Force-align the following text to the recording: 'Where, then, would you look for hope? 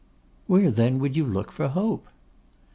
'Where, 0.47 0.71
then, 0.71 0.97
would 0.97 1.15
you 1.15 1.23
look 1.23 1.51
for 1.51 1.67
hope? 1.67 2.07